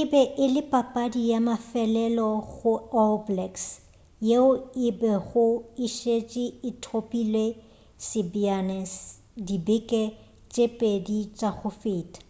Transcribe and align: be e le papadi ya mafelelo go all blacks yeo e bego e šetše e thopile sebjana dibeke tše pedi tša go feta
be 0.10 0.20
e 0.44 0.46
le 0.54 0.62
papadi 0.72 1.20
ya 1.32 1.38
mafelelo 1.48 2.28
go 2.54 2.72
all 3.02 3.16
blacks 3.28 3.64
yeo 4.28 4.50
e 4.86 4.88
bego 5.00 5.44
e 5.84 5.86
šetše 5.98 6.44
e 6.68 6.70
thopile 6.84 7.46
sebjana 8.08 8.78
dibeke 9.46 10.02
tše 10.52 10.64
pedi 10.78 11.18
tša 11.38 11.50
go 11.58 11.70
feta 11.80 12.20